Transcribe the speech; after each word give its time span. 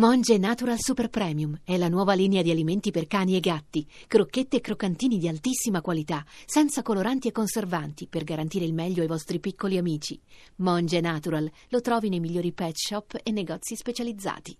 Monge 0.00 0.38
Natural 0.38 0.78
Super 0.78 1.10
Premium 1.10 1.60
è 1.62 1.76
la 1.76 1.90
nuova 1.90 2.14
linea 2.14 2.40
di 2.40 2.50
alimenti 2.50 2.90
per 2.90 3.06
cani 3.06 3.36
e 3.36 3.40
gatti, 3.40 3.86
crocchette 4.06 4.56
e 4.56 4.60
croccantini 4.62 5.18
di 5.18 5.28
altissima 5.28 5.82
qualità, 5.82 6.24
senza 6.46 6.80
coloranti 6.80 7.28
e 7.28 7.32
conservanti, 7.32 8.06
per 8.06 8.24
garantire 8.24 8.64
il 8.64 8.72
meglio 8.72 9.02
ai 9.02 9.08
vostri 9.08 9.40
piccoli 9.40 9.76
amici. 9.76 10.18
Monge 10.56 11.02
Natural 11.02 11.50
lo 11.68 11.80
trovi 11.82 12.08
nei 12.08 12.18
migliori 12.18 12.50
pet 12.52 12.76
shop 12.76 13.18
e 13.22 13.30
negozi 13.30 13.76
specializzati. 13.76 14.56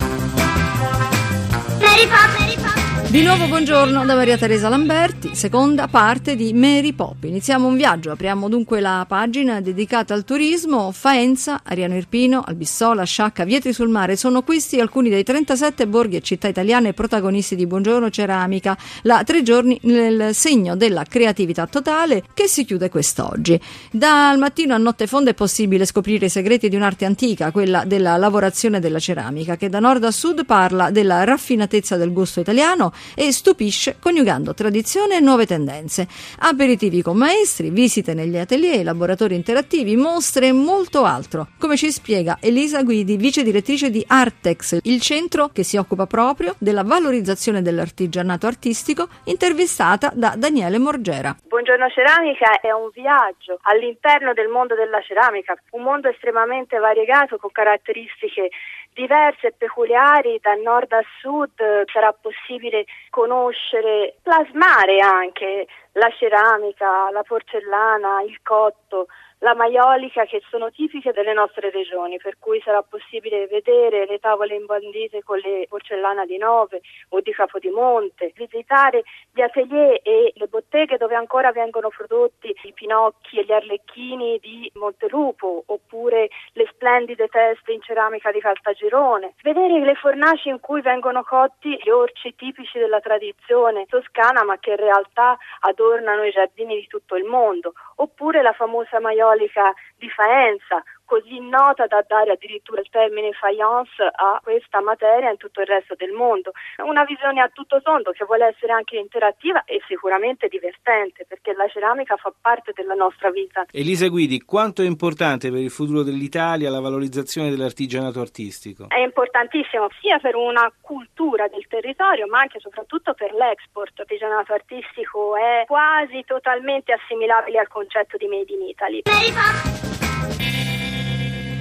Mary 1.81 2.07
Pop, 2.07 2.39
Mary 2.39 2.57
Pop. 2.57 3.09
Di 3.11 3.23
nuovo 3.23 3.47
buongiorno 3.47 4.05
da 4.05 4.15
Maria 4.15 4.39
Teresa 4.39 4.69
Lamberti, 4.69 5.35
seconda 5.35 5.89
parte 5.89 6.37
di 6.37 6.53
Mary 6.53 6.93
Pop. 6.93 7.25
Iniziamo 7.25 7.67
un 7.67 7.75
viaggio, 7.75 8.13
apriamo 8.13 8.49
dunque 8.49 8.81
la 8.81 9.05
pagina 9.09 9.61
dedicata 9.61 10.15
al 10.15 10.25
turismo. 10.25 10.93
Faenza, 10.93 11.63
Ariano 11.65 11.97
Irpino, 11.97 12.43
Albissola, 12.47 13.03
Sciacca, 13.03 13.45
Vietri 13.45 13.73
sul 13.73 13.89
Mare 13.89 14.15
sono 14.15 14.43
questi 14.43 14.79
alcuni 14.79 15.09
dei 15.09 15.25
37 15.31 15.87
borghi 15.87 16.17
e 16.17 16.23
città 16.23 16.49
italiane 16.49 16.93
protagonisti 16.93 17.55
di 17.55 17.65
Buongiorno 17.65 18.11
Ceramica, 18.11 18.77
la 19.03 19.23
tre 19.23 19.45
giorni 19.45 19.79
nel 19.83 20.35
segno 20.35 20.75
della 20.75 21.05
creatività 21.05 21.69
totale 21.69 22.25
che 22.35 22.49
si 22.49 22.65
chiude 22.65 22.89
quest'oggi. 22.89 23.61
Dal 23.93 24.39
mattino 24.39 24.75
a 24.75 24.79
notte 24.79 25.07
fonda 25.07 25.31
è 25.31 25.35
possibile 25.35 25.87
scoprire 25.87 26.27
i 26.27 26.29
segreti 26.29 26.69
di 26.69 26.75
un'arte 26.75 27.05
antica, 27.05 27.53
quella 27.53 27.85
della 27.85 28.17
lavorazione 28.17 28.81
della 28.81 28.99
ceramica, 28.99 29.57
che 29.57 29.69
da 29.69 29.79
nord 29.79 30.03
a 30.03 30.11
sud 30.11 30.45
parla 30.45 30.91
della 30.91 31.23
raffinatezza 31.23 31.97
del 31.97 32.13
gusto 32.13 32.41
italiano 32.41 32.93
e 33.15 33.31
stupisce 33.31 33.99
coniugando 34.01 34.53
tradizione 34.53 35.19
e 35.19 35.21
nuove 35.21 35.47
tendenze. 35.47 36.09
Aperitivi 36.39 37.03
con 37.03 37.17
maestri, 37.17 37.71
visite 37.71 38.15
negli 38.15 38.37
atelier, 38.37 38.83
laboratori 38.83 39.37
interattivi, 39.37 39.95
mostre 39.95 40.49
e 40.49 40.53
molto 40.53 41.05
altro. 41.05 41.51
Come 41.57 41.77
ci 41.77 41.93
spiega 41.93 42.39
Elisa 42.41 42.83
Guidi, 42.83 43.17
vice 43.17 43.45
direttrice 43.45 43.91
di 43.91 44.03
Artex, 44.05 44.79
il 44.83 45.01
centro 45.01 45.19
che 45.53 45.65
si 45.65 45.77
occupa 45.77 46.07
proprio 46.07 46.55
della 46.59 46.83
valorizzazione 46.83 47.61
dell'artigianato 47.61 48.47
artistico, 48.47 49.09
intervistata 49.25 50.11
da 50.15 50.33
Daniele 50.35 50.79
Morgera. 50.79 51.37
Buongiorno 51.47 51.91
Ceramica 51.91 52.59
è 52.61 52.71
un 52.73 52.89
viaggio 52.93 53.59
all'interno 53.63 54.33
del 54.33 54.49
mondo 54.49 54.75
della 54.75 55.01
ceramica, 55.03 55.55
un 55.73 55.83
mondo 55.83 56.09
estremamente 56.09 56.79
variegato 56.79 57.37
con 57.37 57.51
caratteristiche 57.53 58.49
diverse 58.95 59.49
e 59.49 59.55
peculiari 59.57 60.39
da 60.41 60.55
nord 60.55 60.93
a 60.93 61.03
sud 61.21 61.53
sarà 61.93 62.13
possibile 62.13 62.87
conoscere, 63.11 64.17
plasmare 64.23 65.01
anche 65.01 65.67
la 65.93 66.11
ceramica, 66.19 67.11
la 67.11 67.23
porcellana, 67.23 68.23
il 68.23 68.39
cotto, 68.43 69.07
la 69.41 69.55
maiolica 69.55 70.25
che 70.25 70.43
sono 70.51 70.71
tipiche 70.71 71.13
delle 71.13 71.33
nostre 71.33 71.71
regioni, 71.71 72.19
per 72.19 72.37
cui 72.39 72.61
sarà 72.61 72.83
possibile 72.83 73.47
vedere 73.47 74.07
le 74.07 74.19
tavole 74.19 74.55
imbandite 74.55 75.23
con 75.23 75.39
le 75.39 75.67
porcellana 75.69 76.27
di 76.27 76.37
Nove 76.37 76.81
o 77.11 77.21
di 77.21 77.33
Capodimonte, 77.33 78.33
visitare 78.35 79.05
gli 79.33 79.41
atelier 79.41 80.01
e 80.03 80.33
le 80.35 80.47
botteghe 80.47 80.99
dove 80.99 81.15
ancora 81.15 81.53
vengono 81.53 81.89
prodotti 81.89 82.55
i 82.65 82.73
pinocchi 82.73 83.39
e 83.39 83.45
gli 83.45 83.53
arlecchini 83.53 84.39
di 84.41 84.71
Montelupo 84.75 85.65
oppure 85.67 86.29
le 86.53 86.69
splendide 86.73 87.29
teste 87.29 87.73
in 87.73 87.81
ceramica 87.81 88.31
di 88.31 88.41
Caltagirone, 88.41 89.35
vedere 89.43 89.81
le 89.81 89.95
fornaci 89.95 90.51
in 90.51 90.61
cui 90.61 90.83
vengono 90.83 91.23
cotti 91.23 91.79
gli 91.83 91.89
orci 91.89 92.35
tipici 92.35 92.79
della 92.79 93.01
tradizione 93.01 93.87
toscana 93.87 94.45
ma 94.45 94.59
che 94.59 94.71
in 94.71 94.77
realtà 94.77 95.39
adornano 95.61 96.25
i 96.25 96.31
giardini 96.31 96.75
di 96.75 96.87
tutto 96.87 97.17
il 97.17 97.25
mondo, 97.25 97.73
oppure 97.97 98.43
la 98.43 98.53
famosa 98.53 99.01
maiolica 99.01 99.29
cattolica 99.31 99.73
di 99.97 100.09
Faenza, 100.11 100.83
così 101.11 101.41
nota 101.41 101.87
da 101.87 102.05
dare 102.07 102.31
addirittura 102.31 102.81
il 102.81 102.89
termine 102.89 103.33
faience 103.33 103.99
a 104.01 104.39
questa 104.41 104.81
materia 104.81 105.29
in 105.29 105.39
tutto 105.39 105.61
il 105.61 105.67
resto 105.67 105.97
del 105.97 106.13
mondo. 106.13 106.53
Una 106.85 107.03
visione 107.03 107.41
a 107.41 107.51
tutto 107.53 107.83
tondo 107.83 108.13
che 108.13 108.25
vuole 108.25 108.47
essere 108.47 108.71
anche 108.71 108.97
interattiva 108.97 109.65
e 109.65 109.83
sicuramente 109.89 110.47
divertente 110.47 111.27
perché 111.27 111.53
la 111.55 111.67
ceramica 111.67 112.15
fa 112.15 112.33
parte 112.41 112.71
della 112.77 112.95
nostra 112.95 113.33
vita. 113.33 113.67
Elisa 113.73 114.07
Guidi, 114.07 114.43
quanto 114.43 114.83
è 114.83 114.87
importante 114.87 115.51
per 115.51 115.59
il 115.59 115.71
futuro 115.71 116.05
dell'Italia 116.05 116.71
la 116.71 116.79
valorizzazione 116.79 117.51
dell'artigianato 117.51 118.21
artistico? 118.21 118.87
È 118.87 119.01
importantissimo 119.01 119.89
sia 120.01 120.21
per 120.21 120.37
una 120.37 120.73
cultura 120.81 121.49
del 121.49 121.67
territorio 121.67 122.29
ma 122.29 122.39
anche 122.39 122.59
e 122.59 122.61
soprattutto 122.61 123.15
per 123.15 123.33
l'export. 123.33 123.99
L'artigianato 123.99 124.53
artistico 124.53 125.35
è 125.35 125.65
quasi 125.67 126.23
totalmente 126.25 126.93
assimilabile 126.93 127.59
al 127.59 127.67
concetto 127.67 128.17
di 128.17 128.29
Made 128.29 128.53
in 128.53 128.63
Italy. 128.63 129.03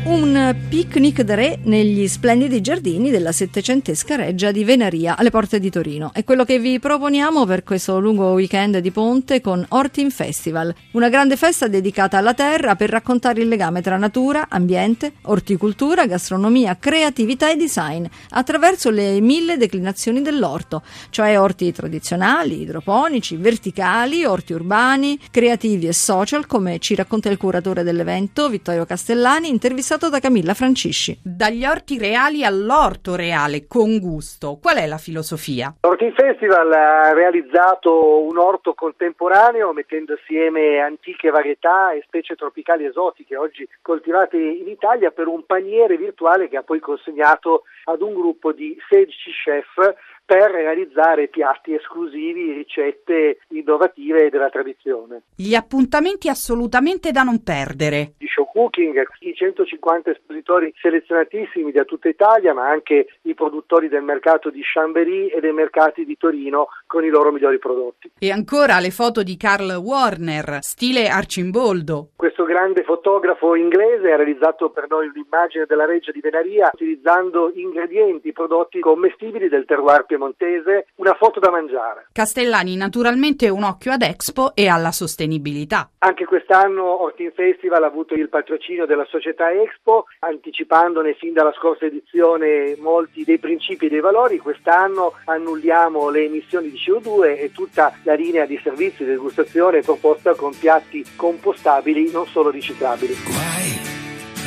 Un 0.01 0.55
picnic 0.69 1.21
de 1.21 1.35
re 1.35 1.59
negli 1.63 2.07
splendidi 2.07 2.61
giardini 2.61 3.11
della 3.11 3.33
settecentesca 3.33 4.15
reggia 4.15 4.49
di 4.49 4.63
Venaria 4.63 5.17
alle 5.17 5.29
porte 5.29 5.59
di 5.59 5.69
Torino. 5.69 6.11
È 6.13 6.23
quello 6.23 6.45
che 6.45 6.57
vi 6.57 6.79
proponiamo 6.79 7.45
per 7.45 7.63
questo 7.63 7.99
lungo 7.99 8.31
weekend 8.31 8.77
di 8.77 8.91
ponte 8.91 9.41
con 9.41 9.63
Hortin 9.67 10.09
Festival, 10.09 10.73
una 10.91 11.09
grande 11.09 11.35
festa 11.35 11.67
dedicata 11.67 12.17
alla 12.17 12.33
terra 12.33 12.75
per 12.75 12.89
raccontare 12.89 13.41
il 13.41 13.49
legame 13.49 13.81
tra 13.81 13.97
natura, 13.97 14.47
ambiente, 14.49 15.13
orticoltura, 15.23 16.07
gastronomia, 16.07 16.77
creatività 16.79 17.51
e 17.51 17.57
design 17.57 18.05
attraverso 18.29 18.89
le 18.89 19.19
mille 19.19 19.57
declinazioni 19.57 20.21
dell'orto, 20.21 20.81
cioè 21.09 21.39
orti 21.39 21.73
tradizionali, 21.73 22.61
idroponici, 22.61 23.35
verticali, 23.35 24.23
orti 24.23 24.53
urbani, 24.53 25.19
creativi 25.29 25.87
e 25.87 25.93
social, 25.93 26.47
come 26.47 26.79
ci 26.79 26.95
racconta 26.95 27.29
il 27.29 27.37
curatore 27.37 27.83
dell'evento 27.83 28.49
Vittorio 28.49 28.85
Castellani, 28.85 29.49
intervistato 29.49 29.87
da 29.97 30.19
Camilla 30.19 30.53
Francisci. 30.53 31.19
Dagli 31.23 31.65
orti 31.65 31.97
reali 31.97 32.43
all'orto 32.43 33.15
reale 33.15 33.65
con 33.65 33.97
gusto, 33.99 34.59
qual 34.61 34.77
è 34.77 34.85
la 34.85 34.97
filosofia? 34.97 35.73
L'Ortin 35.81 36.13
Festival 36.13 36.71
ha 36.71 37.13
realizzato 37.13 38.23
un 38.23 38.37
orto 38.37 38.73
contemporaneo 38.73 39.73
mettendo 39.73 40.13
assieme 40.13 40.79
antiche 40.79 41.31
varietà 41.31 41.91
e 41.93 42.03
specie 42.05 42.35
tropicali 42.35 42.85
esotiche 42.85 43.35
oggi 43.35 43.67
coltivate 43.81 44.37
in 44.37 44.67
Italia 44.67 45.09
per 45.09 45.27
un 45.27 45.43
paniere 45.45 45.97
virtuale 45.97 46.47
che 46.49 46.57
ha 46.57 46.63
poi 46.63 46.79
consegnato 46.79 47.63
ad 47.85 48.01
un 48.01 48.13
gruppo 48.13 48.51
di 48.51 48.77
16 48.87 49.31
chef 49.43 49.95
per 50.29 50.51
realizzare 50.51 51.27
piatti 51.27 51.73
esclusivi, 51.73 52.53
ricette 52.53 53.39
innovative 53.47 54.29
della 54.29 54.49
tradizione. 54.49 55.23
Gli 55.35 55.55
appuntamenti 55.55 56.29
assolutamente 56.29 57.09
da 57.11 57.23
non 57.23 57.41
perdere. 57.41 58.13
Cooking, 58.59 59.01
i 59.19 59.33
150 59.33 60.11
espositori 60.11 60.73
selezionatissimi 60.81 61.71
da 61.71 61.85
tutta 61.85 62.09
Italia, 62.09 62.53
ma 62.53 62.67
anche 62.67 63.07
i 63.21 63.33
produttori 63.33 63.87
del 63.87 64.01
mercato 64.01 64.49
di 64.49 64.59
Chambéry 64.61 65.27
e 65.27 65.39
dei 65.39 65.53
mercati 65.53 66.03
di 66.03 66.17
Torino 66.17 66.67
con 66.85 67.05
i 67.05 67.07
loro 67.07 67.31
migliori 67.31 67.57
prodotti. 67.57 68.11
E 68.19 68.31
ancora 68.31 68.79
le 68.79 68.91
foto 68.91 69.23
di 69.23 69.37
Carl 69.37 69.75
Warner, 69.75 70.57
stile 70.59 71.07
Arcimboldo. 71.07 72.09
Questo 72.17 72.43
grande 72.43 72.83
fotografo 72.83 73.55
inglese 73.55 74.11
ha 74.11 74.17
realizzato 74.17 74.71
per 74.71 74.87
noi 74.89 75.07
un'immagine 75.07 75.63
della 75.65 75.85
reggia 75.85 76.11
di 76.11 76.19
Venaria 76.19 76.69
utilizzando 76.73 77.53
ingredienti, 77.55 78.33
prodotti 78.33 78.81
commestibili 78.81 79.47
del 79.47 79.63
terroir 79.63 80.05
piemontese, 80.05 80.87
una 80.95 81.13
foto 81.13 81.39
da 81.39 81.49
mangiare. 81.49 82.07
Castellani 82.11 82.75
naturalmente 82.75 83.47
un 83.47 83.63
occhio 83.63 83.93
ad 83.93 84.01
Expo 84.01 84.53
e 84.53 84.67
alla 84.67 84.91
sostenibilità. 84.91 85.91
Anche 85.99 86.25
quest'anno 86.25 87.03
Ortin 87.03 87.31
Festival 87.31 87.83
ha 87.83 87.87
avuto 87.87 88.15
il 88.15 88.27
patrocinio 88.27 88.47
della 88.85 89.05
società 89.05 89.51
Expo, 89.51 90.05
anticipandone 90.19 91.13
fin 91.13 91.33
dalla 91.33 91.53
scorsa 91.53 91.85
edizione 91.85 92.75
molti 92.79 93.23
dei 93.23 93.37
principi 93.37 93.85
e 93.85 93.89
dei 93.89 93.99
valori. 93.99 94.37
Quest'anno 94.39 95.13
annulliamo 95.25 96.09
le 96.09 96.25
emissioni 96.25 96.71
di 96.71 96.77
CO2 96.77 97.37
e 97.37 97.51
tutta 97.53 97.93
la 98.03 98.13
linea 98.13 98.45
di 98.45 98.59
servizi 98.63 99.03
di 99.03 99.11
degustazione 99.11 99.81
proposta 99.81 100.33
con 100.33 100.57
piatti 100.57 101.05
compostabili, 101.15 102.11
non 102.11 102.25
solo 102.25 102.49
riciclabili. 102.49 103.15
Guai, 103.23 103.79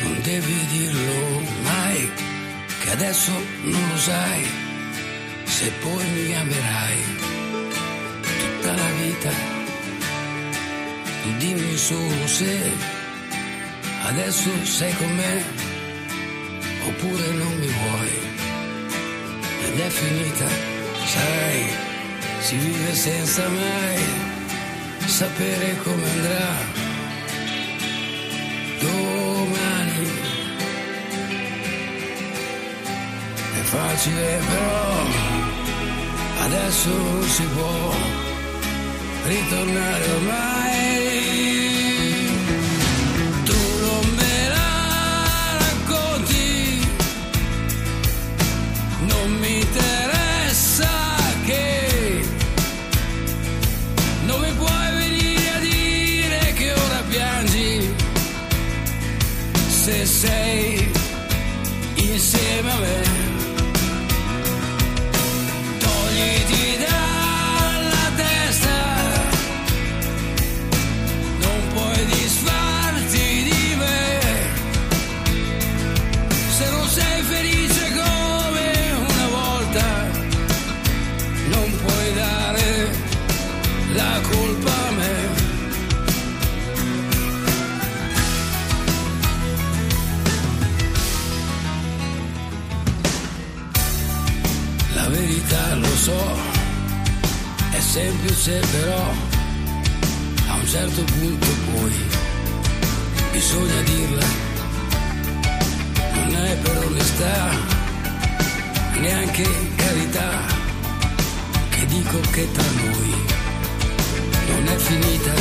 non 0.03 0.21
devi 0.23 0.59
dirlo 0.73 1.41
mai, 1.62 2.11
che 2.83 2.91
adesso 2.91 3.31
non 3.31 3.89
lo 3.91 3.97
sai, 3.97 4.43
se 5.44 5.71
poi 5.81 6.05
mi 6.15 6.35
amerai 6.35 6.99
tutta 8.21 8.75
la 8.75 8.91
vita. 9.00 9.61
Dimmi 11.38 11.76
solo 11.76 12.26
se 12.26 13.01
adesso 14.02 14.50
sei 14.64 14.94
con 14.96 15.14
me 15.14 15.44
oppure 16.87 17.26
non 17.32 17.54
mi 17.58 17.66
vuoi. 17.66 18.31
Ed 19.66 19.78
è 19.78 19.88
finita, 19.88 20.49
sai, 21.06 21.66
si 22.40 22.56
vive 22.56 22.94
senza 22.94 23.49
mai 23.49 24.31
sapere 25.06 25.76
come 25.82 26.10
andrà 26.10 26.81
domani. 28.81 30.10
È 33.54 33.62
facile 33.64 34.40
però, 34.49 35.04
adesso 36.44 37.22
si 37.28 37.44
può 37.44 37.94
ritornare 39.26 40.10
ormai. 40.10 40.92
Semplice 98.43 98.61
però, 98.77 99.05
a 100.49 100.55
un 100.55 100.67
certo 100.67 101.05
punto 101.05 101.47
poi 101.71 101.93
bisogna 103.31 103.81
dirla, 103.83 104.27
non 106.15 106.35
è 106.35 106.56
per 106.56 106.85
onestà, 106.87 107.50
neanche 108.99 109.44
carità, 109.77 110.31
che 111.71 111.87
dico 111.87 112.21
che 112.33 112.53
tra 112.53 112.71
noi 112.85 113.15
non 114.49 114.67
è 114.67 114.77
finita, 114.77 115.33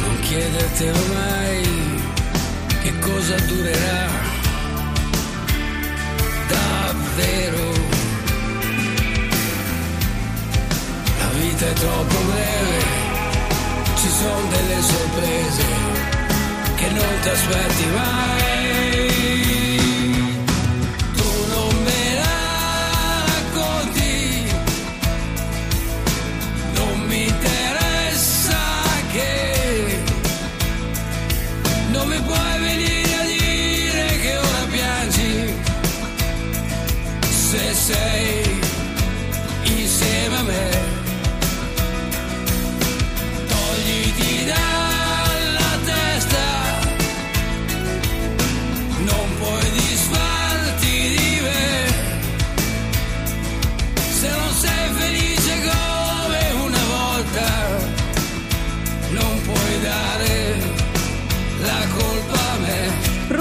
non 0.00 0.20
chiedertelo 0.20 1.04
mai 1.12 1.68
che 2.82 2.98
cosa 2.98 3.36
durerà 3.40 4.08
davvero. 6.48 7.69
Vita 11.50 11.66
è 11.66 11.72
troppo 11.72 12.18
breve, 12.26 12.84
ci 13.96 14.08
sono 14.08 14.48
delle 14.50 14.82
sorprese 14.82 15.64
che 16.76 16.90
non 16.90 17.20
ti 17.22 17.28
aspetti 17.28 17.86
mai. 17.86 18.59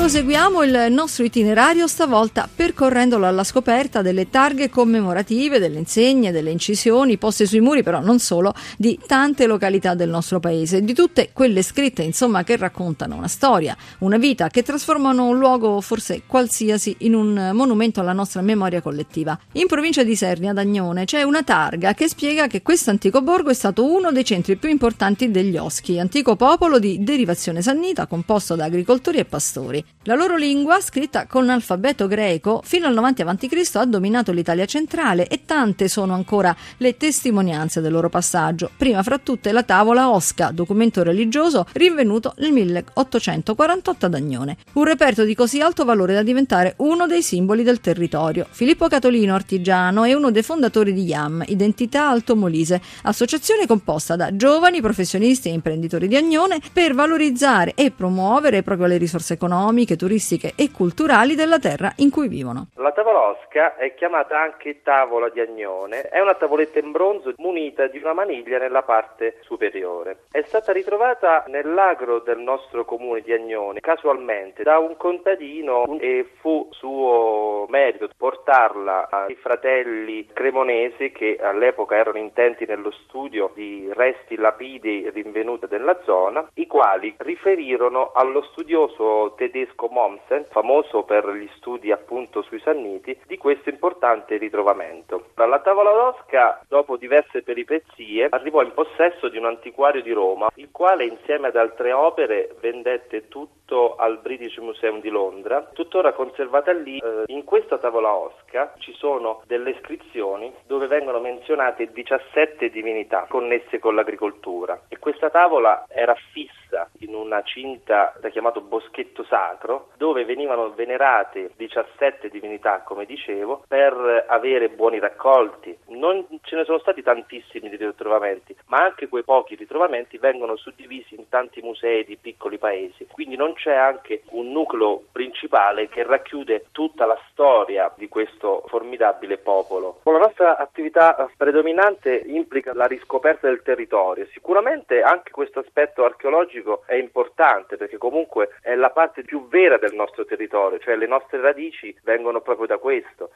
Proseguiamo 0.09 0.63
il 0.63 0.87
nostro 0.89 1.23
itinerario 1.23 1.85
stavolta 1.85 2.49
percorrendolo 2.51 3.27
alla 3.27 3.43
scoperta 3.43 4.01
delle 4.01 4.27
targhe 4.27 4.67
commemorative, 4.67 5.59
delle 5.59 5.77
insegne, 5.77 6.31
delle 6.31 6.49
incisioni 6.49 7.19
poste 7.19 7.45
sui 7.45 7.59
muri, 7.59 7.83
però 7.83 7.99
non 7.99 8.17
solo, 8.17 8.55
di 8.75 8.97
tante 9.05 9.45
località 9.45 9.93
del 9.93 10.09
nostro 10.09 10.39
paese, 10.39 10.81
di 10.81 10.95
tutte 10.95 11.29
quelle 11.31 11.61
scritte, 11.61 12.01
insomma, 12.01 12.43
che 12.43 12.57
raccontano 12.57 13.17
una 13.17 13.27
storia, 13.27 13.77
una 13.99 14.17
vita, 14.17 14.47
che 14.47 14.63
trasformano 14.63 15.27
un 15.27 15.37
luogo, 15.37 15.79
forse 15.79 16.23
qualsiasi, 16.25 16.95
in 17.01 17.13
un 17.13 17.51
monumento 17.53 17.99
alla 17.99 18.11
nostra 18.11 18.41
memoria 18.41 18.81
collettiva. 18.81 19.39
In 19.53 19.67
provincia 19.67 20.01
di 20.01 20.15
Sernia, 20.15 20.49
ad 20.49 20.57
Agnone, 20.57 21.05
c'è 21.05 21.21
una 21.21 21.43
targa 21.43 21.93
che 21.93 22.09
spiega 22.09 22.47
che 22.47 22.63
questo 22.63 22.89
antico 22.89 23.21
borgo 23.21 23.51
è 23.51 23.53
stato 23.53 23.85
uno 23.85 24.11
dei 24.11 24.25
centri 24.25 24.55
più 24.55 24.69
importanti 24.69 25.29
degli 25.29 25.55
Oschi, 25.55 25.99
antico 25.99 26.35
popolo 26.35 26.79
di 26.79 27.03
derivazione 27.03 27.61
sannita 27.61 28.07
composto 28.07 28.55
da 28.55 28.65
agricoltori 28.65 29.19
e 29.19 29.25
pastori. 29.25 29.85
La 30.03 30.15
loro 30.15 30.37
lingua, 30.37 30.79
scritta 30.79 31.27
con 31.27 31.49
alfabeto 31.49 32.07
greco, 32.07 32.61
fino 32.63 32.87
al 32.87 32.93
90 32.93 33.21
a.C. 33.21 33.71
ha 33.73 33.83
dominato 33.83 34.31
l'Italia 34.31 34.63
centrale 34.63 35.27
e 35.27 35.41
tante 35.43 35.89
sono 35.89 36.13
ancora 36.13 36.55
le 36.77 36.95
testimonianze 36.95 37.81
del 37.81 37.91
loro 37.91 38.07
passaggio. 38.07 38.69
Prima 38.77 39.03
fra 39.03 39.17
tutte 39.17 39.51
la 39.51 39.63
tavola 39.63 40.09
Osca, 40.09 40.51
documento 40.51 41.03
religioso 41.03 41.65
rinvenuto 41.73 42.33
nel 42.37 42.53
1848 42.53 44.05
ad 44.05 44.13
Agnone. 44.13 44.57
Un 44.71 44.85
reperto 44.85 45.25
di 45.25 45.35
così 45.35 45.59
alto 45.59 45.83
valore 45.83 46.13
da 46.13 46.23
diventare 46.23 46.75
uno 46.77 47.05
dei 47.05 47.21
simboli 47.21 47.63
del 47.63 47.81
territorio. 47.81 48.47
Filippo 48.49 48.87
Catolino, 48.87 49.35
artigiano, 49.35 50.05
è 50.05 50.13
uno 50.13 50.31
dei 50.31 50.43
fondatori 50.43 50.93
di 50.93 51.07
IAM, 51.07 51.43
Identità 51.47 52.07
Alto 52.07 52.37
Molise, 52.37 52.81
associazione 53.01 53.67
composta 53.67 54.15
da 54.15 54.33
giovani 54.33 54.79
professionisti 54.79 55.49
e 55.49 55.51
imprenditori 55.51 56.07
di 56.07 56.15
Agnone 56.15 56.61
per 56.71 56.93
valorizzare 56.93 57.73
e 57.75 57.91
promuovere 57.91 58.63
proprio 58.63 58.87
le 58.87 58.95
risorse 58.95 59.33
economiche, 59.33 59.88
turistiche 59.95 60.53
e 60.55 60.71
culturali 60.71 61.35
della 61.35 61.59
terra 61.59 61.93
in 61.97 62.09
cui 62.09 62.27
vivono. 62.27 62.67
La 62.75 62.91
tavola 62.91 63.29
osca 63.29 63.75
è 63.75 63.93
chiamata 63.93 64.39
anche 64.39 64.81
tavola 64.81 65.29
di 65.29 65.39
Agnone, 65.39 66.01
è 66.01 66.19
una 66.19 66.35
tavoletta 66.35 66.79
in 66.79 66.91
bronzo 66.91 67.33
munita 67.37 67.87
di 67.87 67.97
una 67.97 68.13
maniglia 68.13 68.57
nella 68.57 68.83
parte 68.83 69.37
superiore. 69.41 70.23
È 70.31 70.41
stata 70.41 70.71
ritrovata 70.71 71.43
nell'agro 71.47 72.19
del 72.19 72.39
nostro 72.39 72.85
comune 72.85 73.21
di 73.21 73.33
Agnone, 73.33 73.79
casualmente, 73.79 74.63
da 74.63 74.77
un 74.79 74.97
contadino 74.97 75.97
e 75.99 76.27
fu 76.39 76.67
suo 76.71 77.65
merito 77.69 78.09
portarla 78.15 79.09
ai 79.09 79.35
fratelli 79.35 80.27
cremonesi 80.33 81.11
che 81.11 81.37
all'epoca 81.41 81.95
erano 81.95 82.17
intenti 82.17 82.65
nello 82.65 82.91
studio 82.91 83.51
di 83.53 83.89
resti 83.93 84.35
lapidi 84.35 85.09
rinvenuti 85.09 85.65
nella 85.69 85.99
zona, 86.03 86.47
i 86.55 86.67
quali 86.67 87.13
riferirono 87.17 88.11
allo 88.13 88.41
studioso 88.51 89.33
tedesco 89.35 89.78
Mommsen, 89.87 90.45
famoso 90.49 91.03
per 91.03 91.27
gli 91.29 91.49
studi 91.55 91.91
appunto 91.91 92.41
sui 92.41 92.59
Sanniti, 92.59 93.17
di 93.25 93.37
questo 93.37 93.69
importante 93.69 94.37
ritrovamento. 94.37 95.29
La 95.35 95.59
tavola 95.59 95.91
d'Osca, 95.91 96.61
dopo 96.67 96.97
diverse 96.97 97.41
peripezie, 97.41 98.27
arrivò 98.29 98.61
in 98.61 98.73
possesso 98.73 99.29
di 99.29 99.37
un 99.37 99.45
antiquario 99.45 100.01
di 100.01 100.11
Roma, 100.11 100.49
il 100.55 100.69
quale 100.71 101.05
insieme 101.05 101.47
ad 101.47 101.55
altre 101.55 101.91
opere 101.93 102.55
vendette 102.59 103.27
tutto 103.69 103.95
al 103.97 104.17
British 104.17 104.57
Museum 104.57 104.99
di 104.99 105.09
Londra, 105.09 105.69
tuttora 105.73 106.13
conservata 106.13 106.71
lì. 106.73 106.97
Eh, 106.97 107.23
in 107.27 107.43
questa 107.43 107.77
tavola 107.77 108.11
Osca 108.15 108.73
ci 108.79 108.93
sono 108.93 109.43
delle 109.45 109.69
iscrizioni 109.69 110.51
dove 110.65 110.87
vengono 110.87 111.19
menzionate 111.19 111.91
17 111.91 112.71
divinità 112.71 113.27
connesse 113.29 113.77
con 113.77 113.93
l'agricoltura 113.93 114.81
e 114.87 114.97
questa 114.97 115.29
tavola 115.29 115.85
era 115.87 116.15
fissa 116.31 116.89
in 116.99 117.13
una 117.13 117.43
cinta 117.43 118.15
da 118.19 118.29
chiamato 118.29 118.61
boschetto 118.61 119.23
sacro 119.25 119.89
dove 119.97 120.25
venivano 120.25 120.73
venerate 120.73 121.51
17 121.55 122.29
divinità 122.29 122.81
come 122.81 123.05
dicevo 123.05 123.63
per 123.67 124.25
avere 124.27 124.69
buoni 124.69 124.97
raccolti 124.97 125.77
non 125.99 126.25
ce 126.41 126.55
ne 126.55 126.63
sono 126.63 126.79
stati 126.79 127.03
tantissimi 127.03 127.69
di 127.69 127.75
ritrovamenti 127.75 128.55
ma 128.67 128.83
anche 128.83 129.07
quei 129.07 129.23
pochi 129.23 129.55
ritrovamenti 129.55 130.17
vengono 130.17 130.55
suddivisi 130.55 131.15
in 131.15 131.27
tanti 131.29 131.61
musei 131.61 132.05
di 132.05 132.17
piccoli 132.17 132.57
paesi. 132.57 133.07
Quindi 133.11 133.35
non 133.35 133.53
c'è 133.53 133.73
anche 133.73 134.23
un 134.31 134.51
nucleo 134.51 135.03
principale 135.11 135.89
che 135.89 136.03
racchiude 136.03 136.67
tutta 136.71 137.05
la 137.05 137.19
storia 137.29 137.91
di 137.97 138.07
questo 138.07 138.63
formidabile 138.67 139.37
popolo. 139.37 139.99
La 140.03 140.17
nostra 140.17 140.57
attività 140.57 141.29
predominante 141.35 142.15
implica 142.25 142.73
la 142.73 142.85
riscoperta 142.85 143.47
del 143.47 143.61
territorio. 143.61 144.27
Sicuramente 144.31 145.01
anche 145.01 145.31
questo 145.31 145.59
aspetto 145.59 146.03
archeologico 146.03 146.83
è 146.85 146.95
importante 146.95 147.77
perché 147.77 147.97
comunque 147.97 148.49
è 148.61 148.75
la 148.75 148.89
parte 148.89 149.23
più 149.23 149.47
vera 149.47 149.77
del 149.77 149.93
nostro 149.93 150.25
territorio, 150.25 150.79
cioè 150.79 150.95
le 150.95 151.07
nostre 151.07 151.41
radici 151.41 151.95
vengono 152.03 152.41
proprio 152.41 152.67
da 152.67 152.77
questo. 152.77 153.31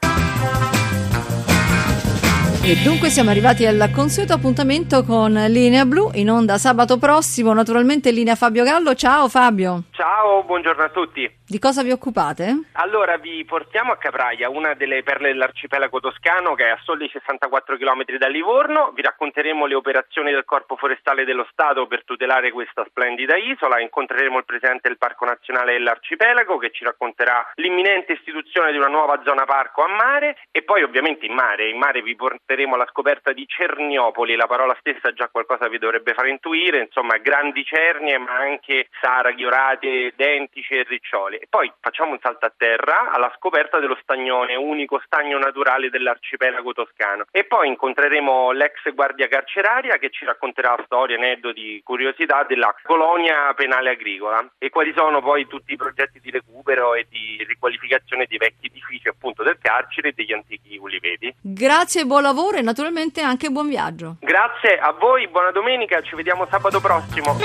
E 2.66 2.76
dunque 2.76 3.10
siamo 3.10 3.28
arrivati 3.28 3.66
al 3.66 3.90
consueto 3.92 4.32
appuntamento 4.32 5.04
con 5.04 5.34
Linea 5.34 5.84
Blu 5.84 6.10
in 6.14 6.30
onda 6.30 6.56
sabato 6.56 6.96
prossimo, 6.96 7.52
naturalmente 7.52 8.10
linea 8.10 8.36
Fabio 8.36 8.64
Gallo. 8.64 8.94
Ciao 8.94 9.28
Fabio. 9.28 9.82
Ciao, 9.90 10.42
buongiorno 10.44 10.82
a 10.82 10.88
tutti. 10.88 11.30
Di 11.54 11.60
cosa 11.60 11.84
vi 11.84 11.92
occupate? 11.92 12.70
Allora 12.72 13.16
vi 13.16 13.44
portiamo 13.44 13.92
a 13.92 13.96
Capraia, 13.96 14.50
una 14.50 14.74
delle 14.74 15.04
perle 15.04 15.28
dell'arcipelago 15.28 16.00
toscano 16.00 16.56
che 16.56 16.64
è 16.64 16.70
a 16.70 16.80
soli 16.82 17.08
64 17.08 17.76
km 17.76 18.16
da 18.18 18.26
Livorno. 18.26 18.90
Vi 18.92 19.02
racconteremo 19.02 19.64
le 19.66 19.76
operazioni 19.76 20.32
del 20.32 20.44
Corpo 20.44 20.74
Forestale 20.74 21.24
dello 21.24 21.46
Stato 21.52 21.86
per 21.86 22.02
tutelare 22.04 22.50
questa 22.50 22.84
splendida 22.88 23.36
isola. 23.36 23.78
Incontreremo 23.78 24.38
il 24.38 24.44
presidente 24.44 24.88
del 24.88 24.98
Parco 24.98 25.26
Nazionale 25.26 25.74
dell'Arcipelago 25.74 26.58
che 26.58 26.72
ci 26.72 26.82
racconterà 26.82 27.48
l'imminente 27.54 28.14
istituzione 28.14 28.72
di 28.72 28.76
una 28.76 28.88
nuova 28.88 29.22
zona 29.24 29.44
parco 29.44 29.84
a 29.84 29.94
mare 29.94 30.36
e 30.50 30.64
poi 30.64 30.82
ovviamente 30.82 31.24
in 31.24 31.34
mare. 31.34 31.68
In 31.68 31.78
mare 31.78 32.02
vi 32.02 32.16
porteremo 32.16 32.74
alla 32.74 32.88
scoperta 32.90 33.32
di 33.32 33.46
Cerniopoli, 33.46 34.34
la 34.34 34.48
parola 34.48 34.74
stessa 34.80 35.12
già 35.12 35.28
qualcosa 35.28 35.68
vi 35.68 35.78
dovrebbe 35.78 36.14
far 36.14 36.26
intuire, 36.26 36.80
insomma 36.80 37.18
grandi 37.18 37.62
cernie 37.62 38.18
ma 38.18 38.38
anche 38.38 38.88
saraghi, 39.00 39.44
orate, 39.44 40.14
dentici 40.16 40.74
e 40.74 40.82
riccioli. 40.82 41.42
E 41.44 41.46
poi 41.50 41.70
facciamo 41.78 42.12
un 42.12 42.18
salto 42.22 42.46
a 42.46 42.52
terra 42.56 43.10
alla 43.12 43.30
scoperta 43.36 43.78
dello 43.78 43.98
stagnone, 44.00 44.56
unico 44.56 44.98
stagno 45.04 45.36
naturale 45.36 45.90
dell'arcipelago 45.90 46.72
toscano. 46.72 47.26
E 47.30 47.44
poi 47.44 47.68
incontreremo 47.68 48.50
l'ex 48.52 48.90
guardia 48.94 49.28
carceraria 49.28 49.98
che 49.98 50.08
ci 50.08 50.24
racconterà 50.24 50.74
storie, 50.86 51.16
aneddoti, 51.16 51.82
curiosità 51.84 52.44
della 52.44 52.74
colonia 52.82 53.52
penale 53.54 53.90
agricola 53.90 54.42
e 54.56 54.70
quali 54.70 54.94
sono 54.96 55.20
poi 55.20 55.46
tutti 55.46 55.74
i 55.74 55.76
progetti 55.76 56.18
di 56.18 56.30
recupero 56.30 56.94
e 56.94 57.06
di 57.10 57.44
riqualificazione 57.46 58.24
dei 58.26 58.38
vecchi 58.38 58.68
edifici 58.68 59.08
appunto 59.08 59.42
del 59.42 59.58
carcere 59.60 60.08
e 60.08 60.12
degli 60.12 60.32
antichi 60.32 60.78
uliveti. 60.78 61.30
Grazie, 61.42 62.06
buon 62.06 62.22
lavoro 62.22 62.56
e 62.56 62.62
naturalmente 62.62 63.20
anche 63.20 63.50
buon 63.50 63.68
viaggio. 63.68 64.16
Grazie 64.20 64.78
a 64.78 64.92
voi, 64.92 65.28
buona 65.28 65.50
domenica, 65.50 66.00
ci 66.00 66.16
vediamo 66.16 66.46
sabato 66.46 66.80
prossimo. 66.80 67.36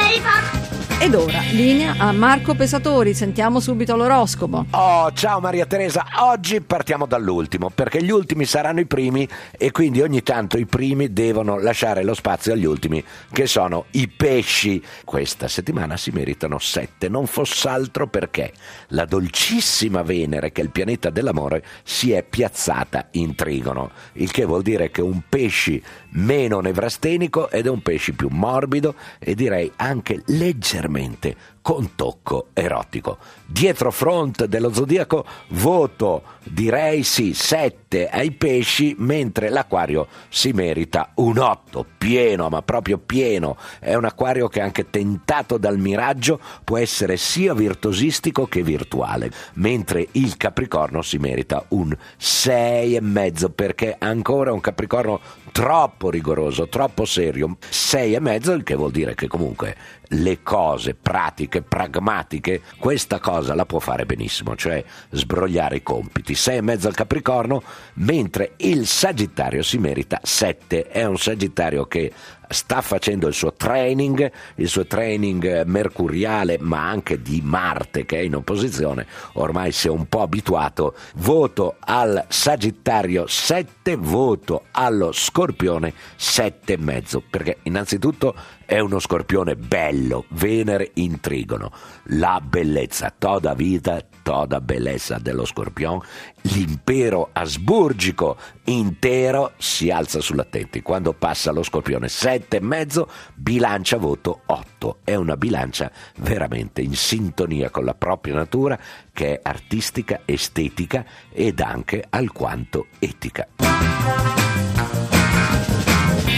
Ed 1.02 1.16
ora, 1.16 1.40
linea 1.52 1.96
a 1.98 2.12
Marco 2.12 2.56
Pesatori, 2.56 3.14
sentiamo 3.14 3.62
subito 3.62 3.96
l'oroscopo. 3.96 4.66
Oh, 4.72 5.10
ciao 5.14 5.40
Maria 5.40 5.66
Teresa, 5.66 6.06
oggi 6.18 6.60
partiamo 6.60 7.06
dall'ultimo, 7.06 7.70
perché 7.70 8.04
gli 8.04 8.12
ultimi 8.12 8.44
saranno 8.44 8.82
i 8.82 8.86
primi 8.86 9.26
e 9.58 9.72
quindi 9.72 10.02
ogni 10.02 10.22
tanto 10.24 10.58
i 10.58 10.66
primi 10.66 11.14
devono 11.14 11.58
lasciare 11.58 12.04
lo 12.04 12.14
spazio 12.14 12.52
agli 12.52 12.66
ultimi, 12.66 13.02
che 13.32 13.48
sono 13.48 13.86
i 13.92 14.10
pesci. 14.10 14.84
Questa 15.06 15.48
settimana 15.48 15.96
si 15.96 16.12
meritano 16.12 16.60
sette, 16.60 17.08
non 17.08 17.28
fosse 17.28 17.70
altro 17.70 18.08
perché 18.08 18.52
la 18.90 19.06
dolcissima 19.06 20.02
Venere, 20.02 20.52
che 20.52 20.60
è 20.60 20.66
il 20.66 20.72
pianeta 20.72 21.10
dell'amore, 21.10 21.64
si 21.82 22.12
è 22.12 22.24
piazzata 22.24 23.08
in 23.12 23.36
trigono, 23.36 23.92
il 24.14 24.32
che 24.32 24.44
vuol 24.44 24.64
dire 24.64 24.92
che 24.92 25.02
un 25.02 25.22
pesci 25.30 25.82
meno 26.10 26.60
nevrastenico 26.60 27.50
ed 27.50 27.68
è 27.68 27.70
un 27.70 27.82
pesci 27.82 28.12
più 28.12 28.28
morbido 28.30 28.96
e 29.18 29.34
direi 29.34 29.72
anche 29.78 30.22
leggermente 30.26 30.88
regolarmente 30.90 31.38
con 31.62 31.96
tocco 31.96 32.48
erotico. 32.54 33.18
Dietro 33.46 33.92
front 33.92 34.46
dello 34.46 34.72
zodiaco 34.72 35.26
voto 35.50 36.24
direi 36.44 37.04
sì 37.04 37.34
7 37.34 38.08
ai 38.10 38.32
pesci 38.32 38.96
mentre 38.98 39.50
l'acquario 39.50 40.08
si 40.30 40.52
merita 40.52 41.12
un 41.16 41.38
8 41.38 41.86
pieno 41.98 42.50
ma 42.50 42.62
proprio 42.62 42.98
pieno. 42.98 43.58
È 43.80 43.94
un 43.96 44.06
acquario 44.06 44.48
che 44.48 44.62
anche 44.62 44.90
tentato 44.90 45.58
dal 45.58 45.78
miraggio 45.78 46.40
può 46.64 46.78
essere 46.78 47.18
sia 47.18 47.54
virtuosistico 47.54 48.46
che 48.46 48.62
virtuale 48.62 49.32
mentre 49.54 50.08
il 50.14 50.38
capricorno 50.38 51.02
si 51.02 51.18
merita 51.18 51.66
un 51.70 51.96
6 52.18 52.96
e 52.96 53.02
mezzo 53.02 53.50
perché 53.50 53.96
ancora 53.98 54.54
un 54.54 54.62
capricorno 54.62 55.20
troppo 55.52 56.10
rigoroso 56.10 56.68
troppo 56.68 57.06
serio. 57.06 57.58
6 57.68 58.14
e 58.14 58.20
mezzo 58.20 58.52
il 58.52 58.64
che 58.64 58.76
vuol 58.76 58.92
dire 58.92 59.16
che 59.16 59.28
comunque 59.28 59.76
le 60.12 60.42
cose 60.42 60.96
pratiche 60.96 61.49
pragmatiche 61.62 62.62
questa 62.78 63.20
cosa 63.20 63.56
la 63.56 63.66
può 63.66 63.80
fare 63.80 64.06
benissimo 64.06 64.56
cioè 64.56 64.84
sbrogliare 65.10 65.78
i 65.78 65.84
compiti 65.84 66.36
6 66.36 66.58
e 66.58 66.62
mezzo 66.62 66.88
al 66.88 66.96
Capricorno, 66.96 67.64
mentre 67.96 68.54
il 68.58 68.86
Sagittario 68.86 69.64
si 69.64 69.78
merita 69.78 70.20
7. 70.22 70.88
È 70.88 71.06
un 71.06 71.18
Sagittario 71.18 71.86
che 71.86 72.12
sta 72.50 72.82
facendo 72.82 73.28
il 73.28 73.34
suo 73.34 73.54
training, 73.54 74.32
il 74.56 74.68
suo 74.68 74.86
training 74.86 75.64
mercuriale, 75.66 76.58
ma 76.60 76.90
anche 76.90 77.22
di 77.22 77.42
Marte 77.44 78.06
che 78.06 78.18
è 78.18 78.22
in 78.22 78.36
opposizione, 78.36 79.06
ormai 79.34 79.72
si 79.72 79.88
è 79.88 79.90
un 79.90 80.08
po' 80.08 80.22
abituato. 80.22 80.96
Voto 81.16 81.78
al 81.80 82.26
Sagittario 82.28 83.28
7, 83.28 83.96
voto 83.96 84.66
allo 84.72 85.12
Scorpione 85.12 85.94
7 86.16 86.74
e 86.74 86.78
mezzo, 86.78 87.24
perché 87.28 87.58
innanzitutto 87.64 88.36
è 88.70 88.78
uno 88.78 89.00
scorpione 89.00 89.56
bello, 89.56 90.26
Venere 90.30 90.92
in 90.94 91.20
trigono, 91.20 91.72
la 92.10 92.40
bellezza, 92.40 93.12
toda 93.18 93.56
vita, 93.56 94.00
toda 94.22 94.62
bellezza 94.62 95.18
dello 95.18 95.44
scorpione, 95.44 96.06
l'impero 96.42 97.30
asburgico 97.34 98.38
intero 98.66 99.54
si 99.58 99.90
alza 99.90 100.22
sull'attenti. 100.22 100.84
Quando 100.84 101.14
passa 101.14 101.52
lo 101.52 101.64
scorpione 101.64 102.10
7 102.10 102.58
e 102.58 102.62
mezzo, 102.62 103.10
bilancia 103.34 103.98
voto 103.98 104.42
8. 104.46 105.00
È 105.04 105.16
una 105.16 105.36
bilancia 105.36 105.92
veramente 106.18 106.82
in 106.82 106.94
sintonia 106.94 107.72
con 107.72 107.86
la 107.86 107.96
propria 107.96 108.36
natura 108.36 108.80
che 109.12 109.34
è 109.34 109.40
artistica, 109.42 110.22
estetica 110.26 111.04
ed 111.32 111.60
anche 111.60 112.06
alquanto 112.08 112.86
etica. 113.00 114.39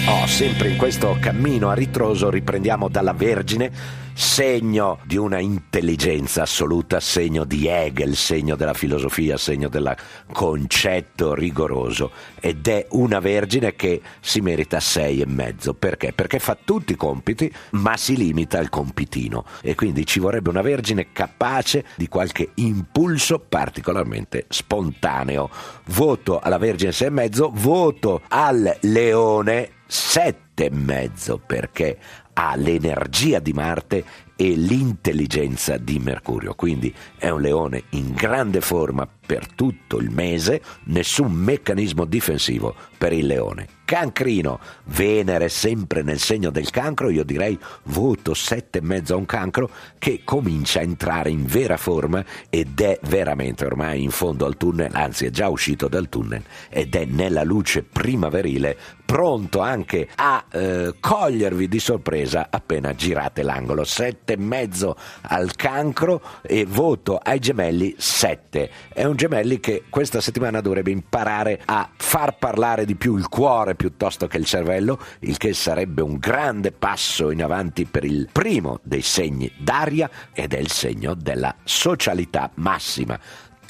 Oh, 0.08 0.26
sempre 0.26 0.70
in 0.70 0.78
questo 0.78 1.16
cammino 1.20 1.70
a 1.70 1.74
ritroso 1.74 2.30
riprendiamo 2.30 2.90
dalla 2.90 3.14
Vergine, 3.14 3.72
segno 4.14 5.00
di 5.04 5.18
una 5.18 5.40
intelligenza 5.40 6.44
assoluta, 6.44 7.00
segno 7.00 7.44
di 7.44 7.68
Hegel, 7.68 8.16
segno 8.16 8.56
della 8.56 8.74
filosofia, 8.74 9.38
segno 9.38 9.70
del 9.70 9.96
concetto 10.32 11.34
rigoroso 11.34 12.12
ed 12.40 12.68
è 12.68 12.86
una 12.92 13.20
Vergine 13.20 13.76
che 13.76 14.02
si 14.20 14.42
merita 14.42 14.80
sei 14.80 15.22
e 15.22 15.26
mezzo. 15.26 15.74
Perché? 15.74 16.14
Perché 16.14 16.40
fa 16.40 16.58
tutti 16.64 16.94
i 16.94 16.98
compiti 16.98 17.52
ma 17.72 17.98
si 17.98 18.16
limita 18.16 18.60
al 18.60 18.70
compitino 18.70 19.46
e 19.62 19.76
quindi 19.76 20.06
ci 20.06 20.20
vorrebbe 20.20 20.50
una 20.50 20.62
Vergine 20.62 21.12
capace 21.12 21.86
di 21.96 22.08
qualche 22.08 22.52
impulso 22.56 23.40
particolarmente 23.40 24.46
spontaneo. 24.50 25.50
Voto 25.88 26.40
alla 26.40 26.58
Vergine 26.58 26.92
sei 26.92 27.08
e 27.08 27.12
mezzo, 27.12 27.52
voto 27.54 28.22
al 28.28 28.78
Leone 28.82 29.80
sette 29.88 30.51
e 30.66 30.70
mezzo 30.72 31.40
perché 31.44 31.98
ha 32.34 32.56
l'energia 32.56 33.40
di 33.40 33.54
Marte 33.54 34.04
e 34.36 34.56
l'intelligenza 34.56 35.78
di 35.78 36.00
Mercurio. 36.00 36.56
Quindi 36.56 36.94
è 37.18 37.30
un 37.30 37.42
leone 37.42 37.84
in 37.90 38.14
grande 38.14 38.62
forma 38.62 39.08
per 39.24 39.48
tutto 39.54 39.98
il 39.98 40.10
mese, 40.10 40.62
nessun 40.86 41.32
meccanismo 41.32 42.06
difensivo 42.06 42.76
per 42.98 43.14
il 43.14 43.28
leone. 43.28 43.68
Cancrino, 43.86 44.60
Venere 44.86 45.48
sempre 45.48 46.02
nel 46.02 46.20
segno 46.20 46.50
del 46.50 46.70
cancro, 46.70 47.10
io 47.10 47.24
direi 47.24 47.58
voto 47.84 48.34
sette 48.34 48.80
e 48.80 48.82
mezzo 48.82 49.14
a 49.14 49.18
un 49.18 49.26
cancro 49.26 49.70
che 50.00 50.22
comincia 50.24 50.80
a 50.80 50.84
entrare 50.84 51.30
in 51.30 51.46
vera 51.46 51.78
forma 51.78 52.24
ed 52.50 52.80
è 52.80 53.00
veramente 53.04 53.66
ormai 53.66 54.02
in 54.02 54.12
fondo 54.12 54.46
al 54.46 54.58
tunnel, 54.58 54.92
anzi 54.94 55.26
è 55.26 55.30
già 55.30 55.50
uscito 55.50 55.88
dal 55.88 56.10
tunnel 56.10 56.44
ed 56.70 56.96
è 56.96 57.06
nella 57.06 57.44
luce 57.44 57.84
primaverile 57.84 58.78
pronto 59.12 59.60
anche 59.60 60.08
a 60.16 60.46
eh, 60.50 60.96
cogliervi 60.98 61.68
di 61.68 61.80
sorpresa 61.80 62.48
appena 62.50 62.96
girate 62.96 63.44
l'angolo. 63.44 63.84
Sette 63.84 64.34
e 64.34 64.38
mezzo 64.38 64.96
al 65.24 65.54
cancro 65.58 66.22
e 66.42 66.66
voto 66.66 67.20
ai 67.22 67.40
gemelli 67.40 67.94
sette. 67.98 68.70
È 68.88 69.04
un 69.04 69.18
gemelli 69.18 69.60
che 69.60 69.84
questa 69.90 70.22
settimana 70.22 70.62
dovrebbe 70.62 70.92
imparare 70.92 71.60
a 71.66 71.90
far 71.94 72.38
parlare 72.38 72.86
di 72.86 72.96
più 72.96 73.18
il 73.18 73.28
cuore 73.28 73.76
piuttosto 73.76 74.28
che 74.28 74.38
il 74.38 74.46
cervello, 74.46 74.98
il 75.20 75.36
che 75.36 75.54
sarebbe 75.54 76.02
un 76.02 76.16
grande 76.16 76.72
passo 76.72 77.32
in 77.32 77.44
avanti 77.44 77.84
per 77.84 78.06
il 78.06 78.30
primo 78.32 78.80
dei 78.82 79.02
segni 79.02 79.52
d'aria 79.58 80.10
ed 80.32 80.54
è 80.54 80.58
il 80.58 80.72
segno 80.72 81.16
della 81.16 81.54
socialità 81.66 82.50
massima. 82.54 83.20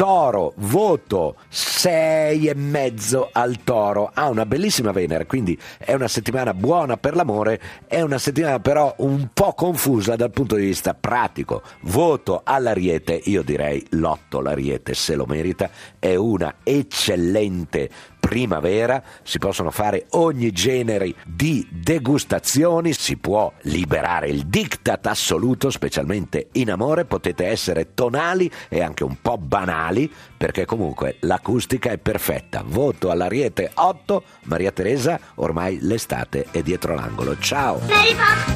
Toro, 0.01 0.53
voto 0.55 1.35
6 1.49 2.47
e 2.47 2.55
mezzo 2.55 3.29
al 3.31 3.61
Toro. 3.63 4.09
Ha 4.11 4.29
una 4.29 4.47
bellissima 4.47 4.91
Venere, 4.91 5.27
quindi 5.27 5.55
è 5.77 5.93
una 5.93 6.07
settimana 6.07 6.55
buona 6.55 6.97
per 6.97 7.15
l'amore, 7.15 7.61
è 7.85 8.01
una 8.01 8.17
settimana 8.17 8.59
però 8.59 8.95
un 8.97 9.27
po' 9.31 9.53
confusa 9.53 10.15
dal 10.15 10.31
punto 10.31 10.55
di 10.55 10.65
vista 10.65 10.95
pratico. 10.95 11.61
Voto 11.81 12.41
all'Ariete, 12.43 13.21
io 13.25 13.43
direi 13.43 13.85
l'otto 13.89 14.41
l'Ariete 14.41 14.95
se 14.95 15.13
lo 15.13 15.27
merita, 15.27 15.69
è 15.99 16.15
una 16.15 16.55
eccellente 16.63 17.87
primavera, 18.31 19.03
si 19.23 19.39
possono 19.39 19.71
fare 19.71 20.05
ogni 20.11 20.53
genere 20.53 21.13
di 21.25 21.67
degustazioni, 21.69 22.93
si 22.93 23.17
può 23.17 23.51
liberare 23.63 24.29
il 24.29 24.45
diktat 24.45 25.05
assoluto, 25.07 25.69
specialmente 25.69 26.47
in 26.53 26.71
amore, 26.71 27.03
potete 27.03 27.45
essere 27.47 27.93
tonali 27.93 28.49
e 28.69 28.81
anche 28.81 29.03
un 29.03 29.17
po' 29.21 29.37
banali, 29.37 30.09
perché 30.37 30.63
comunque 30.63 31.17
l'acustica 31.19 31.91
è 31.91 31.97
perfetta. 31.97 32.63
Voto 32.65 33.11
all'Ariete 33.11 33.71
8, 33.73 34.23
Maria 34.43 34.71
Teresa, 34.71 35.19
ormai 35.35 35.79
l'estate 35.81 36.47
è 36.51 36.61
dietro 36.61 36.95
l'angolo. 36.95 37.37
Ciao! 37.37 37.81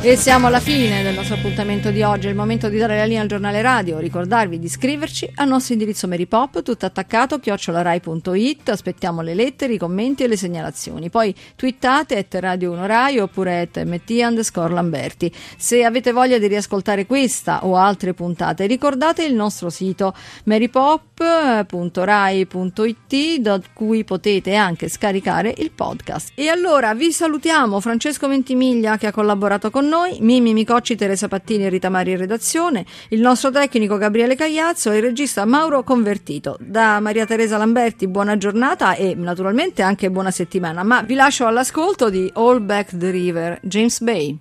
E 0.01 0.15
siamo 0.15 0.47
alla 0.47 0.61
fine 0.61 1.03
del 1.03 1.15
nostro 1.15 1.35
appuntamento 1.35 1.91
di 1.91 2.01
oggi, 2.01 2.27
è 2.27 2.29
il 2.29 2.37
momento 2.37 2.69
di 2.69 2.77
dare 2.77 2.95
la 2.95 3.03
linea 3.03 3.23
al 3.23 3.27
giornale 3.27 3.61
radio, 3.61 3.99
ricordarvi 3.99 4.57
di 4.57 4.67
iscriverci 4.67 5.33
al 5.35 5.49
nostro 5.49 5.73
indirizzo 5.73 6.07
Meripop, 6.07 6.61
tutto 6.61 6.85
attaccato, 6.85 7.39
chiocciolarai.it, 7.39 8.69
aspettiamo 8.69 9.21
le 9.21 9.33
lettere, 9.33 9.63
i 9.73 9.77
commenti 9.77 10.23
e 10.23 10.27
le 10.27 10.37
segnalazioni. 10.37 11.09
Poi 11.09 11.33
twittate 11.55 12.17
at 12.17 12.33
Radio 12.35 12.71
1 12.71 12.85
Rai 12.85 13.19
oppure 13.19 13.61
at 13.61 13.83
mt 13.83 14.09
underscore 14.09 14.73
Lamberti. 14.73 15.31
Se 15.57 15.83
avete 15.83 16.11
voglia 16.11 16.37
di 16.37 16.47
riascoltare 16.47 17.05
questa 17.05 17.65
o 17.65 17.75
altre 17.75 18.13
puntate, 18.13 18.67
ricordate 18.67 19.23
il 19.23 19.33
nostro 19.33 19.69
sito 19.69 20.13
meripop.rai.it 20.45 23.39
da 23.39 23.61
cui 23.73 24.03
potete 24.03 24.55
anche 24.55 24.89
scaricare 24.89 25.53
il 25.57 25.71
podcast. 25.71 26.31
E 26.35 26.47
allora 26.47 26.93
vi 26.93 27.11
salutiamo 27.11 27.79
Francesco 27.79 28.27
Ventimiglia 28.27 28.97
che 28.97 29.07
ha 29.07 29.11
collaborato 29.11 29.69
con 29.69 29.87
noi, 29.87 30.17
Mimi 30.21 30.53
Micocci, 30.53 30.95
Teresa 30.95 31.27
Pattini 31.27 31.65
e 31.65 31.69
Rita 31.69 31.89
Mari 31.89 32.11
in 32.11 32.17
redazione, 32.17 32.85
il 33.09 33.21
nostro 33.21 33.51
tecnico 33.51 33.97
Gabriele 33.97 34.35
Cagliazzo 34.35 34.91
e 34.91 34.97
il 34.97 35.03
regista 35.03 35.45
Mauro 35.45 35.83
Convertito. 35.83 36.57
Da 36.59 36.99
Maria 36.99 37.25
Teresa 37.25 37.57
Lamberti 37.57 38.07
buona 38.07 38.37
giornata 38.37 38.95
e 38.95 39.15
naturalmente 39.55 39.81
anche 39.81 40.11
buona 40.11 40.31
settimana, 40.31 40.83
ma 40.83 41.01
vi 41.01 41.15
lascio 41.15 41.45
all'ascolto 41.45 42.09
di 42.09 42.29
All 42.33 42.63
Back 42.63 42.97
the 42.97 43.09
River, 43.09 43.57
James 43.61 44.01
Bay. 44.01 44.33